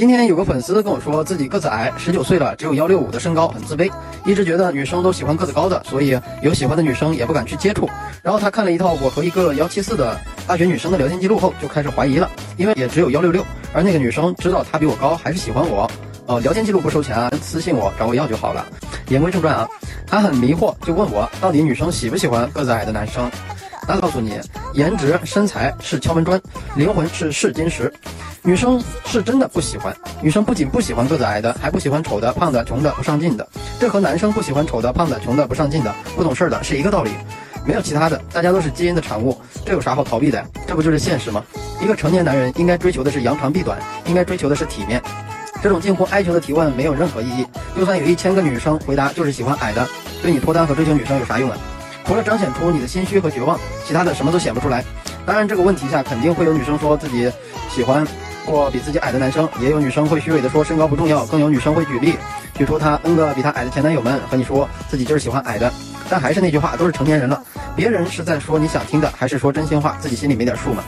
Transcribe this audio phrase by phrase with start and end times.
[0.00, 3.92] 今天有个粉丝跟我说自己个子矮，十九岁了，只有幺六五的身高，很自卑，
[4.24, 7.86] 一直觉得女生都喜欢个子高的，所以有喜欢的女生也不敢去接触。
[8.22, 13.44] 然后他看了一套我和一个幺七四的大学女生的聊天记录后，就开始怀疑了，因为也只有幺六六，
[13.74, 15.86] 而那个女生知道他比我高，还是喜欢我。
[16.24, 18.64] 哦，聊天记录不收钱啊，私信我找我要就好了。
[19.08, 19.68] 言归正传啊，
[20.06, 23.30] 他很迷惑，就问我到底女生喜不喜欢个子矮的男生？
[23.92, 24.38] 那告诉你，
[24.74, 26.40] 颜值身材是敲门砖，
[26.76, 27.92] 灵魂是试金石。
[28.40, 33.44] 女生是真的不喜欢，女生不仅不喜欢个子矮的，还不喜欢丑的、胖的、穷的、不上进的。
[33.80, 37.10] 这和男生不喜欢丑的、胖的、穷的、不上进的、不懂事的是一个道理，
[37.66, 39.36] 没有其他的，大家都是基因的产物，
[39.66, 40.46] 这有啥好逃避的呀？
[40.68, 41.44] 这不就是现实吗？
[41.82, 43.76] 一个成年男人应该追求的是扬长避短，
[44.06, 45.02] 应该追求的是体面。
[45.60, 47.44] 这种近乎哀求的提问没有任何意义。
[47.76, 49.84] 就算有一千个女生回答就是喜欢矮的，
[50.22, 51.58] 对你脱单和追求女生有啥用啊？
[52.10, 53.56] 除了彰显出你的心虚和绝望，
[53.86, 54.84] 其他的什么都显不出来。
[55.24, 57.30] 当然，这个问题下肯定会有女生说自己
[57.72, 58.04] 喜欢
[58.44, 62.16] 过比自己矮的男生，也有女生会虚伪的说身高不重要，更有女生会举例
[62.52, 65.72] 举出她 N 个比她矮的前男友们和你说自己就是喜欢矮的。
[66.08, 67.40] 但还是那句话，都是成年人了，
[67.76, 70.82] 别人是在说你想听的，还是说真心话，自己心里没点数吗？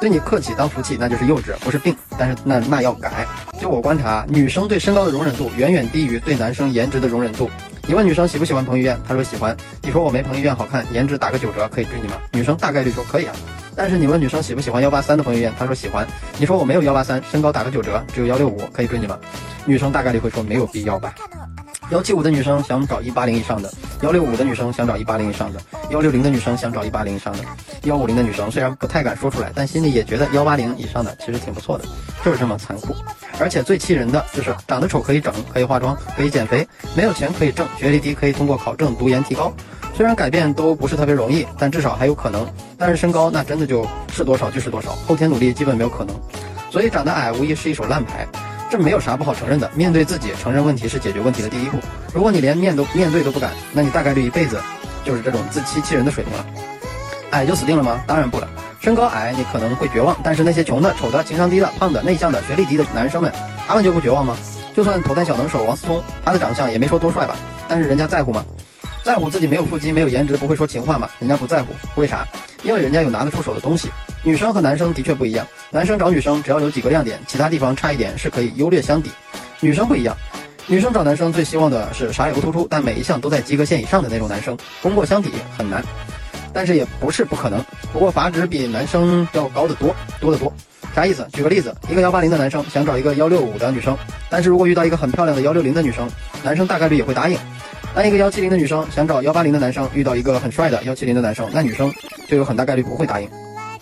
[0.00, 1.96] 对你客气当福气，那就是幼稚，不是病。
[2.18, 3.24] 但是那那要改。
[3.60, 7.48] 就我观察，女生对身高的容忍度远远低于对男生颜值的容忍度。
[7.88, 9.56] 你问女生喜不喜欢彭于晏，她说喜欢。
[9.80, 12.14] 你说我没彭于晏好看，颜值打个九折可以追你吗？
[12.32, 13.34] 女生大概率说可以啊。
[13.76, 16.04] 但是你问女生喜不喜欢幺八三的彭于晏，她说喜欢。
[16.36, 19.16] 你说我没有幺八三，身高打个九折，只有幺六五，可以追你吗？
[19.64, 21.14] 女生大概率会说没有必要吧。
[21.90, 27.44] 幺七五的女生想找一八零以上的，幺六五的女生想找一八零以上的，幺六零的女生想找一八零以上的，
[27.84, 31.84] 幺五零的女生虽然不太敢说出来，但心里也觉得幺八零以上的其实挺不错的，
[32.24, 32.92] 就是这么残酷。
[33.38, 39.52] 而且最气人的就是长得丑可以整，可以化妆，可以减肥，没有钱可以挣，学历低可以通过考证读研提高。
[39.94, 42.46] 虽然改变都不是特别容易，但至少还有可能。
[42.78, 46.14] 但是身高那真的就是多少就是多少，后天努力基本没有可能。
[46.70, 48.26] 所以长得矮无疑是一手烂牌。
[48.68, 51.78] 这没有啥不好承认的，面对自己承认问题是解决问题的第一步。
[52.12, 54.60] 如果你连面都面对都不敢，那你大概率一辈子
[55.04, 56.46] 就是这种自欺欺人的水平了。
[57.30, 58.02] 矮就死定了吗？
[58.06, 58.48] 当然不了。
[58.86, 63.32] 身高矮你可能会绝望，但是那些穷的、丑的、情商低的、胖的、内向的、学历低的男生们，
[63.66, 64.36] 他们就不绝望吗？
[64.76, 67.34] 就算头戴小能手王思聪，他的长相也没说多帅吧，
[67.66, 68.46] 但是人家在乎吗？
[69.02, 71.10] 在乎自己没有腹肌、没有颜值、不会说情话吗？
[71.18, 72.24] 人家不在乎，为啥？
[72.62, 73.90] 因为人家有拿得出手的东西。
[74.22, 79.10] 女生和男生的确不一样，男生找女生只要有几个亮点，其他地方差一点是可以优劣相抵。
[79.58, 80.16] 女生不一样，
[80.68, 84.56] 女生找男生最希望的是啥也不突出，但每一项都在及格线以上的那种男生。
[84.80, 85.82] 功过相抵很难，
[86.56, 87.62] 但是也不是不可能。
[87.92, 90.50] 不过阀值比男生要高得多，多得多。
[90.94, 91.28] 啥意思？
[91.34, 93.94] 举个例子，一个幺八零的男生想找一个幺六五的女生，
[94.30, 96.08] 但是如果遇到一个很漂亮的幺六零的女生，
[96.42, 97.38] 男生大概率也会答应。
[97.94, 101.92] 但一个幺七零的女生想找幺八零的男生，遇到一个很帅的幺七零的男生，那女生
[102.26, 103.28] 就有很大概率不会答应。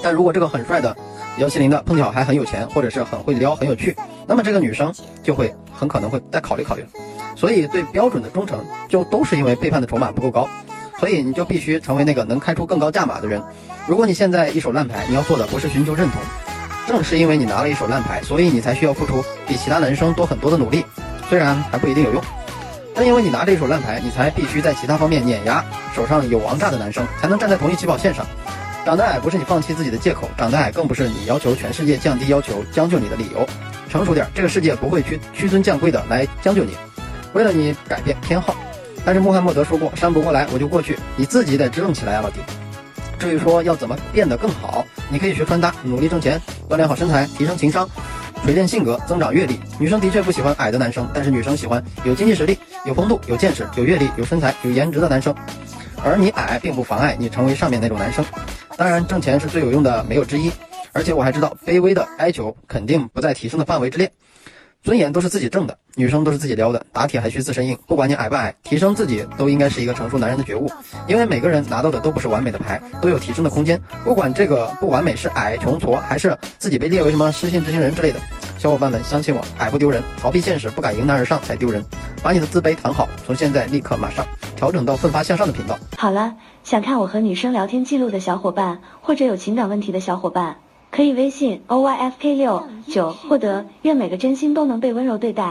[0.00, 0.96] 但如果这个很帅的
[1.38, 3.96] 幺七零的碰巧还很有钱，或者是很会撩、很有趣，
[4.28, 4.94] 那么这个女生
[5.24, 6.84] 就会很可能会再考虑考虑。
[7.34, 10.48] 所以对标准的忠诚，就都是因为背叛的筹码不够高，
[11.00, 13.42] 所以你就必须成为那个能开出更高价码的人。
[13.88, 16.20] 如果你现在一手烂牌，你要做的不是寻求认同，
[16.86, 20.84] 正是因为你拿了一手烂牌，所以你才需要付出比其他男生多很多的努力，
[21.30, 22.22] 虽然还不一定有用，
[22.94, 25.64] 但因为你拿着一手烂牌，你才必须在其他方面碾压
[25.96, 28.26] 手上有王炸的男生，才能站在同一起跑线上。
[28.84, 33.46] 长得矮不是你放弃自己的借口，长得矮更不是你要求全世界降低要求将就你的理由。
[33.88, 36.76] 成熟点，这个世界不会屈屈尊降贵的来将就你，
[37.32, 38.54] 为了你改变偏好。
[39.04, 42.40] 但是穆罕默德说过，山不过来我就过去，你自己得支棱起来啊，老弟。
[43.18, 47.88] 至于说要怎么变得更好，你可以学穿搭，努力挣钱，锻炼好身材，提升情商，
[48.44, 49.60] 锤炼性格，增长阅历。
[49.78, 55.34] 女生的确不喜欢矮的男生，但是女生喜欢有经济实力、有风度、有见识、有阅历、有身材、有颜值的男生。
[56.02, 58.24] 而你矮并不妨碍你成为上面那种男生。
[58.76, 60.50] 当然，挣钱是最有用的，没有之一。
[60.92, 64.10] 而且我还知道，卑微的哀求肯定不在提升的范围之列。
[64.82, 67.78] 尊严都是自己挣的，女生都是自己撩的，打铁还需自身硬。
[67.86, 70.70] 不管你矮不矮，提升自己都应该是一个成熟男人的觉悟。
[71.06, 73.78] 因为每个人拿到的都不是完美的牌，都有提升的空间。
[74.04, 78.18] 不管这个不完美是矮、穷、矬，还是自己被列为什么失信执行人之类的，
[78.56, 81.84] 小伙伴们相信我，矮不丢人，逃避现实，不敢迎难而上才丢人。
[82.22, 84.26] 把你的自卑谈好，从现在立刻马上
[84.56, 85.78] 调整到奋发向上的频道。
[85.98, 86.34] 好了，
[86.64, 90.56] 想看我和女生聊天记录的小伙伴，或者有情感问题的小伙伴。
[90.90, 95.44] 可以微信 o y f k 六九获得，愿每个真心都能被温柔对待。